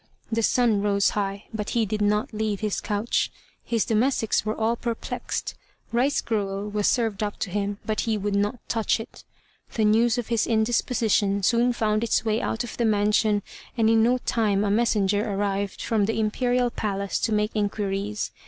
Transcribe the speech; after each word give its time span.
The 0.31 0.41
sun 0.41 0.81
rose 0.81 1.11
high, 1.11 1.43
but 1.53 1.69
he 1.77 1.85
did 1.85 2.01
not 2.01 2.33
leave 2.33 2.61
his 2.61 2.81
couch. 2.81 3.31
His 3.63 3.85
domestics 3.85 4.43
were 4.43 4.59
all 4.59 4.75
perplexed. 4.75 5.53
Rice 5.91 6.21
gruel 6.21 6.71
was 6.71 6.87
served 6.87 7.21
up 7.21 7.37
to 7.37 7.51
him, 7.51 7.77
but 7.85 7.99
he 8.01 8.17
would 8.17 8.33
not 8.35 8.67
touch 8.67 8.99
it. 8.99 9.23
The 9.75 9.85
news 9.85 10.17
of 10.17 10.29
his 10.29 10.47
indisposition 10.47 11.43
soon 11.43 11.71
found 11.71 12.03
its 12.03 12.25
way 12.25 12.41
out 12.41 12.63
of 12.63 12.77
the 12.77 12.85
mansion, 12.85 13.43
and 13.77 13.91
in 13.91 14.01
no 14.01 14.17
time 14.17 14.63
a 14.63 14.71
messenger 14.71 15.23
arrived 15.31 15.83
from 15.83 16.05
the 16.05 16.19
Imperial 16.19 16.71
Palace 16.71 17.19
to 17.19 17.31
make 17.31 17.51
inquiries. 17.55 18.31